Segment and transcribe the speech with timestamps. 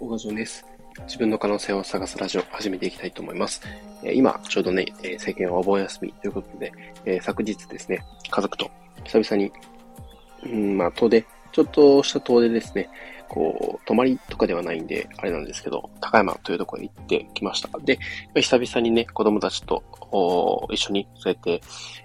[0.00, 0.66] 小川淳です。
[1.06, 3.62] 自分の可能性を探すラジオを始めていきたいと思います。
[4.02, 6.72] え今、ちょうどね、え世間はお盆休みということで、
[7.04, 8.70] え昨日ですね、家族と
[9.04, 9.52] 久々に、
[10.44, 12.90] うん、まあ、遠出、ちょっとした遠出ですね、
[13.28, 17.68] こう、泊まりとかではないんで、あれなんですけど、高山というところに行ってきました。
[17.78, 17.98] で、
[18.34, 19.82] 久々にね、子供たちと
[20.70, 21.60] 一緒にそうやって、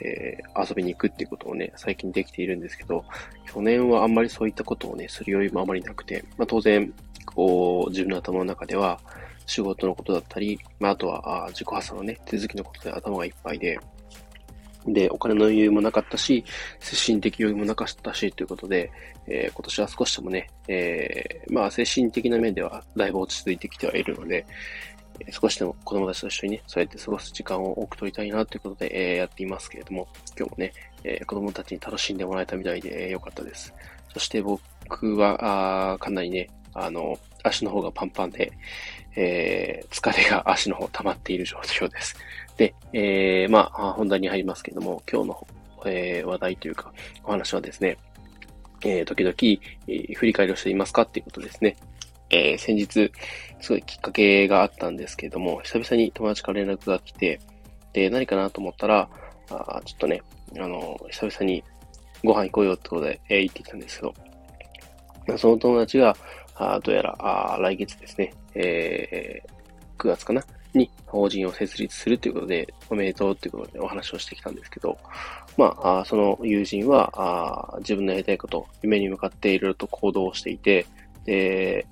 [0.00, 3.04] えー、遊びに行くっていうことをね、最近できているんですけど、
[3.46, 6.92] 去年はあんまりそういったことをね、する余裕もあまりなくて、まあ当然、
[7.34, 9.00] こう、自分の頭の中では、
[9.46, 13.78] 仕事のことだったり、まああとは、あ自己破産のね、手続きのことで頭がいっぱいで、
[14.86, 16.44] で、お金の余裕もなかったし、
[16.78, 18.90] 精神的余裕もなかったし、ということで、
[19.26, 24.46] えー、今年は少しでもね、えー、まあ、精神的な面ではだいぶ落ち着いてきてはいるので、
[25.30, 30.08] 少しでも子供たちと一緒にね、そうやって過ごす時間を多く取りたいなということで、えー、やっていますけれども、
[30.38, 30.72] 今日もね、
[31.04, 33.74] えー、子供たちに楽しんでもらえたみたいで、えー、よかったです。
[34.14, 38.52] そして僕は、あかなりね、あの、足の方がパンパンで、
[39.16, 42.16] えー、疲れが足の方溜まっている状況です。
[42.56, 45.46] で、えー、まあ、本題に入りますけども、今日の、
[45.86, 46.92] えー、話題というか、
[47.24, 47.96] お話はですね、
[48.82, 49.34] えー、時々、
[49.86, 51.76] えー、振り返りをしていますかっていうことですね。
[52.30, 53.12] えー、先日、
[53.60, 57.40] すごいきっかけがあったんですけども、久々に友達から連絡が来て、
[57.92, 59.08] で、何かなと思ったら、
[59.50, 60.22] あちょっとね、
[60.56, 61.64] あの、久々に
[62.22, 64.06] ご飯行こうよってことで、えー、行ってきたんですけ
[65.32, 66.16] ど、その友達が、
[66.60, 70.44] あどうやらあ来月ですね、えー、9月かな？
[70.74, 74.96] に法人を設立するということで、おめでとうということでお話をしてきたんですけど、
[75.56, 77.10] まあ、あその友人は
[77.74, 80.86] あ自分のやりたいこと、夢に向かっていろいろと行動をしていて、
[81.24, 81.86] で、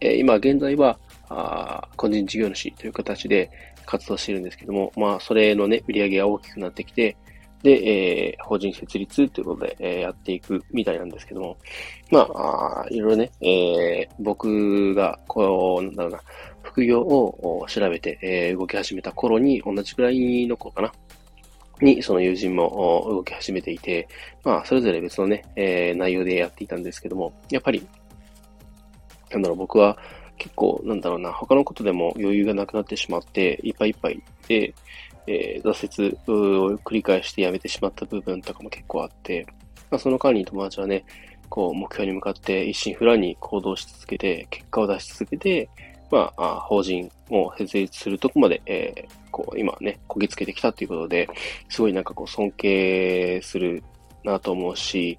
[0.00, 0.98] え今現在は
[1.28, 3.50] あ個人事業主という形で
[3.86, 7.16] 活動しているんですけども、まあ、それのね、売り上げが大きくなってきて、
[7.62, 11.56] で、えー、法人設立ということで、えー、やっていくみたいなんですけども、
[12.10, 16.20] まあ、あいろいろね、えー、僕が、こう、なんだろうな、
[16.62, 20.92] 副業を調べて、えー、動き始めた頃に、同じくらいの頃かな、
[21.80, 24.08] に、その友人も動き始めていて、
[24.44, 27.86] まあ、それぞれ別のね、えー、内容でやっていたんですけども、やっぱり、
[29.30, 29.96] なんだろう、僕は
[30.36, 34.74] 結構、なんだろうな、他のことでも余裕がなくなってしまって、いっぱいいっぱいで、
[35.26, 39.46] えー、挫折を繰り返してやめてしまった部分とかも結構あって、
[39.90, 41.04] まあ、その間に友達はね、
[41.48, 45.68] こう、目標に向かって一心不乱に行動し続けて、結果を出し続けて、
[46.10, 51.28] まあ、法人を設立するとこまで、えー、こう、今ね、こぎつけてきたということで、
[51.68, 53.82] すごいなんかこう、尊敬する
[54.24, 55.18] なと思うし、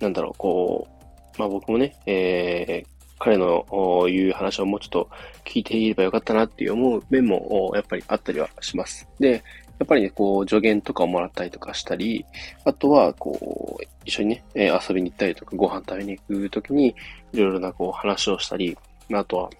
[0.00, 3.64] なんだろう、こう、まあ僕もね、えー、彼の
[4.08, 5.10] 言う話をもうちょっと
[5.44, 9.08] 聞いていればよかったなっていう思う面もやっぱりあったりはします。
[9.18, 9.42] で、
[9.78, 12.24] やっぱりね、こう、助言とかをもらったりとかしたり、
[12.64, 16.94] あとは、こう、一緒にね、遊びに行ったりとか、ご飯食べに行くときに、
[17.32, 18.76] いろいろなこう話をしたり、
[19.12, 19.50] あとは、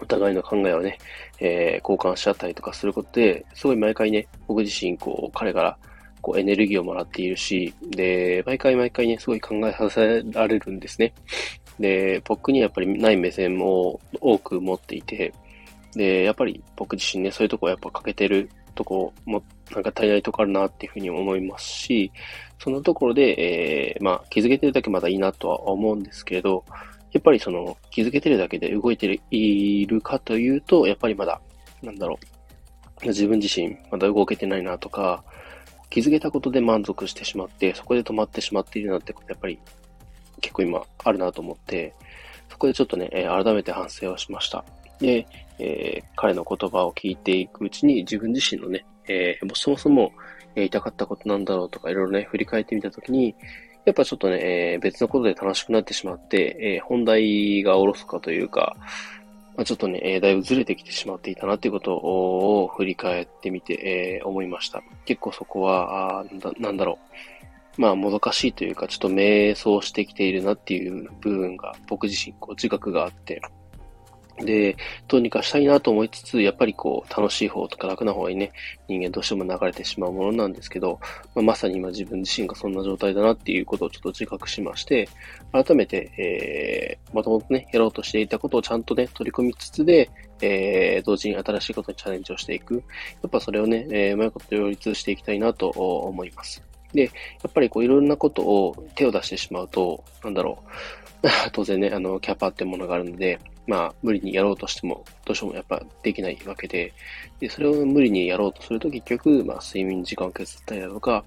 [0.00, 0.98] お互いの考えをね、
[1.40, 5.76] えー、交換し合ったりとかすることで、すごい毎回ね、僕自身、こう、彼から、
[6.20, 11.12] こう、エネルギーをもらっているし、で、毎回毎回ね、すごい考えさせられるんですね。
[11.82, 15.34] で、僕にやっぱりない目線も多く持っていて、
[15.94, 22.12] で、やっぱり僕自身ね、そういうとこやっぱ欠けてるとこも、なんか足りないとこあるなっていうふうに思いますし、
[22.60, 26.64] そのところで、えー、まあ気づけてるだけまだいいなとは思うんですけれど、
[27.10, 31.40] やっぱりその気づけてるだけで動いているかというと、やっぱりまだ、
[31.82, 32.18] なんだろ
[33.02, 35.24] う、自分自身まだ動けてないなとか、
[35.90, 39.58] 気づけたことで満足してしまって、そこで止まってしまっているなってことやっぱり
[40.42, 41.94] 結構今あるなと思って、
[42.50, 44.62] そこでちょっとね、改めて反省をしました。
[44.98, 45.26] で、
[45.58, 50.12] えー、彼の言葉を聞いていくうちに自分自身のね、えー、もそもそも
[50.54, 53.34] 言いたかったことなんだろうとかいろいろね、振り返ってみたときに、
[53.84, 58.76] やっぱちょっとね、えー、別のことで楽しくなってしまって、えー、本題がおろすかというか、
[59.56, 64.82] まあ、ちょっとね、えー、だいぶずれてきてしまっていたなということを振り返ってみて、えー、思いました。
[65.04, 66.24] 結構そこは、あ
[66.58, 66.98] なんだろ
[67.41, 67.41] う。
[67.78, 73.40] まあ、もどかしいというか、ちょっと迷走してきているなっていう部分が、僕自身、こう、自覚があって、
[74.40, 74.76] で、
[75.08, 78.52] どうにかしたいなと思いつつ、やっぱりこう、楽しい方とか楽な方にね、
[78.88, 80.98] 人間どうしても流れてしまうものなんですけど、
[81.34, 85.08] まあ、まさに今自分自身がそんな状態だなっていうことをちょっと自覚しまして、
[85.52, 90.10] 改めて、えー、もともとね、やろうとしていたことをちゃんとね、取り込みつつで、
[90.40, 92.76] えー、同時に新しいことにチャレンジをしていく。
[92.76, 92.80] や
[93.26, 96.71] っぱそれをね、えー、うまいこと両立していきたいなと思います。
[96.92, 97.10] で、や
[97.48, 100.70] っぱりこういろんなことを手を出してしまうと、なんだろう。
[101.52, 106.92] 当然ね、あの、キャパってものがあるので、まあ、無理にやろうとしても、どうしてもやっぱできないわけで、
[107.38, 111.24] で、それを無理にやろうとすると結局、まあ、睡眠時間を削ったりだとか、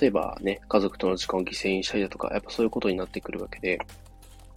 [0.00, 3.78] 例えばね、家族との時間を犠牲にしたりだとか、やっぱそういうことになってくるわけで、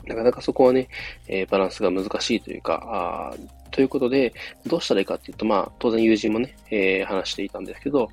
[0.06, 0.88] なかなかそこはね、
[1.28, 3.36] えー、バランスが難しいというか、あ
[3.70, 4.34] ということで、
[4.66, 8.10] どうしたらいいかっていうと、まあ、当然友人もね、えー、話していたんですけど、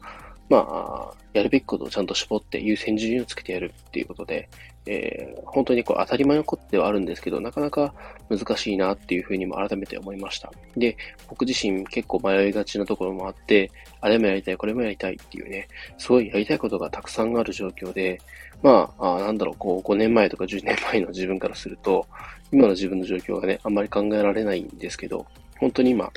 [0.49, 4.49] まあ、やるべきことをちゃんと絞って優先順位をつけてやるっていうことで、
[4.87, 7.93] えー、本当にこう当たり前のことではあるんですけど、なかなか
[8.31, 10.51] 難しいなっていうふうにも改めて思いました。
[10.77, 10.97] で、
[11.29, 15.69] 僕自身結構迷いがちなところもあって、あれもやりたい、これもやりたいっていうね、
[15.99, 18.19] すごいやりたいことがたくさんある状況で、
[18.63, 22.07] まあ、あなんだろう、こう5年前とか10年前の自分からすると、
[22.51, 25.27] 今の自分の状況がね、あんまり考えられないんですけど、
[25.59, 26.11] 本当に今、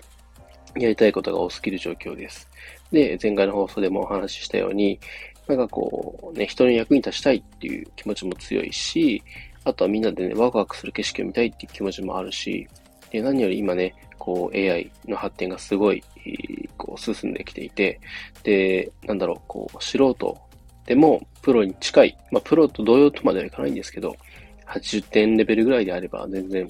[0.76, 2.48] やりたいことが多すぎる状況です。
[2.92, 5.00] で、前回の放送でもお話ししたように、
[5.48, 9.22] なんかこう、ね、人の役に立ちたいっていう気持ちも強いし、
[9.64, 12.68] あとはみんなでね、ワクワクする景色を見たいっていう気持ちもあるし、
[13.12, 16.04] で何より今ね、こう AI の発展がすごい、
[16.78, 18.00] こう進んできていて、
[18.44, 20.38] で、なんだろう、こう素人
[20.86, 24.16] でもプロに近い、まあプロと同様とまではいかないんですけど、
[24.68, 26.68] 80点レベルぐらいであれば全然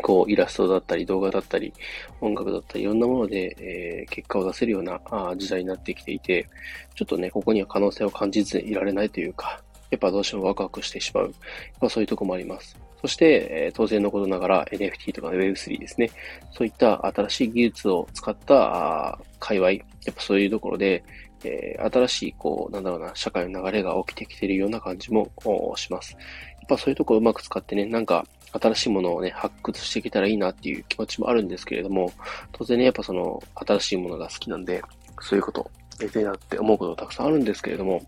[0.00, 1.72] こう、イラストだったり、動画だったり、
[2.20, 6.48] 音楽だったり、いろんなもので、えー、結果を出せるようなあ時代になってきていて、
[6.94, 9.60] ちょっとね、ここには可能性を感じずいられないというか、
[9.90, 11.24] やっぱどうしてもワクワクしてしまう。
[11.24, 11.32] やっ
[11.80, 12.76] ぱそういうとこもあります。
[13.00, 16.10] そして、えー、当然のことながら NFT とか Web3 ですね。
[16.52, 19.78] そういった新しい技術を使ったあ界隈、や
[20.10, 21.02] っぱそういうところで、
[21.44, 25.30] えー、新しい、こう、なんだろうな、社会の流れが起きてきているような感じも
[25.76, 26.12] します。
[26.12, 32.12] やっぱそういうとこをうまく使ってね、なんか、新しいものをね、発掘していけたらいいなっていう気持ちもあるんですけれども、
[32.52, 34.82] 当然ね、やっぱその、新しいものが好きなんで、
[35.20, 35.70] そういうこと、
[36.00, 38.02] やりたいなって思うことたくさんあるんですけれども、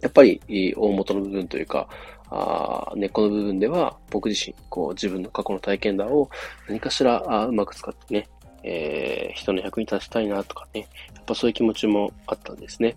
[0.00, 0.40] やっぱり、
[0.76, 1.88] 大元の部分というか、
[2.32, 6.30] あ根っこの部分では、僕自身、こう、自分の過去の体験談を
[6.68, 8.28] 何かしらあうまく使ってね、
[8.62, 12.96] えー、人の役に立ちたいなとかね、やっぱそういう気持ちもあったんですね。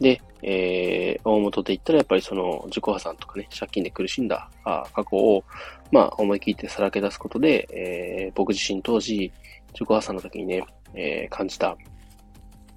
[0.00, 5.44] で、えー、大元で言ったらやっぱりその自己破産とかね、借金で苦しんだあ過去を、
[5.92, 9.32] まあ思い切ってさらけ出すことで、えー、僕自身当時、
[9.72, 10.64] 自己破産の時にね、
[10.94, 11.76] えー、感じた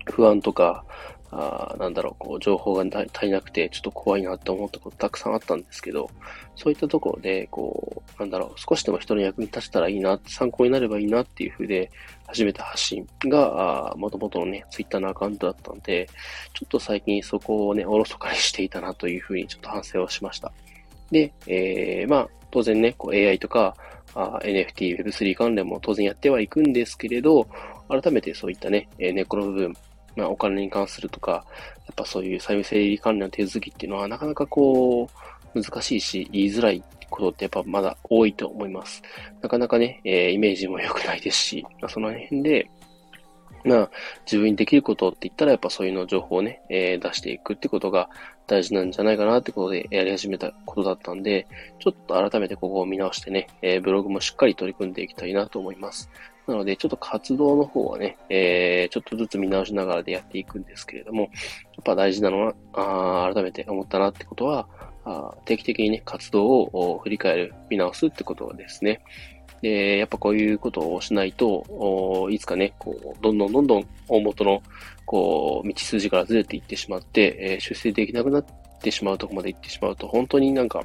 [0.05, 0.85] 不安とか、
[1.29, 6.09] あなんだろう、こう、情報が足りなくて、ちょっと怖いなって思ったことたくさんあったんですけど、
[6.55, 11.91] そういったところで、こう、なんだろう、少しでも人の役に立てたらいいな、参考になればいいなっていうふうで、
[12.27, 16.07] 始めた発信が、もともとのね、ツイッターのアカウントだったんで、
[16.53, 20.51] ちょっと最近そこをね、おろそかにしていたなというふうにちょっと反省をしました。
[21.09, 23.75] で、えー、まあ、当然ね、こう AI とか、
[24.13, 27.47] NFT、Web3 関連も当然やってはいくんですけれど、
[27.87, 29.73] 改めてそういったね、え根っこの部分、
[30.15, 39.01] まあ、お金に関するとか、やっぱそういう債務整理関連の手続きっていうのはなかなかこう、難しいし、言いづらいことってやっぱまだ多いと思います。
[39.41, 42.69] なかなかね、えー、イメージも良くないですし、まあ、その辺で、
[43.63, 43.91] まあ、
[44.25, 48.09] 自分にできることって言ったら、やっぱそういうの情報をね、えー、出していくってことが
[48.45, 51.47] 大事なんじゃないかなってことでやり始めたことだったんで、
[51.79, 56.09] ちょっと改めてここを見直してね、えー、ブログもしっかり取り組んでいきたいなと思います。
[56.47, 61.31] なので、ちょっと活動の方はね、えー、ちょっとずつ見直しながらでやっていくんですけれども、やっ
[61.83, 64.67] ぱ大事なのは、あ改めて思ったなってことは、
[65.45, 69.01] 定期的にね、活動を振り返る、見直すってことですね。
[69.61, 74.61] で、やっぱこういうことをしないと、いつかね、こう、どんどんどんどん大元の、
[75.05, 78.45] こう、道筋からずれていってしまって、えー、出世できなくなっ
[78.81, 80.83] てしまうとこまで行ってしまうと、本当になんか、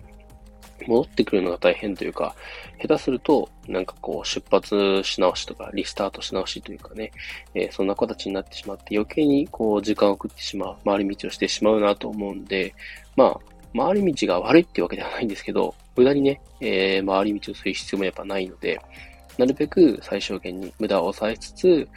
[0.89, 2.35] 戻ってくるのが大変というか、
[2.81, 7.13] 下手すると、なんかこう、出発し直しとか、リスタートし直しというかね、
[7.55, 12.75] えー、そんな形になってしまって、余計にこう、時間を食ってしまう、回り道をしてしまうなと思うんで、
[13.17, 18.81] まあ、回り道が悪いっていうわけではないんですけど、無駄にね、えー、回り道をする必要もやっぱないので、
[19.39, 21.89] なるべく最小限に無駄を抑えつつ、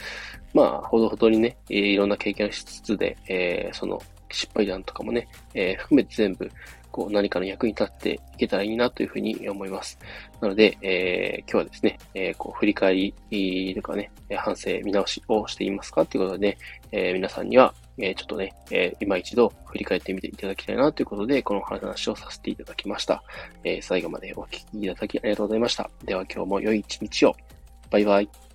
[0.54, 6.50] まあ、ほどほどにね、いろんな経験をしつつで、えー、その失敗談とかもね、えー、含めて全部
[6.96, 9.98] こう何かの役に立っていけたらいいなというふうに思います。
[10.40, 16.56] なので、えー、今日はですね、えー、こう振り返りとかね、反省、見直しをしていますかということで、
[16.92, 23.22] えー、皆さんには、えちょっとね、え今一度振り返ってみていただきたいなということで、この話をさせていただきました。
[23.64, 25.90] え最後までお聞きいただきありがとうございました。
[26.04, 27.36] では今日も良い一日を。
[27.90, 28.45] バイバイ。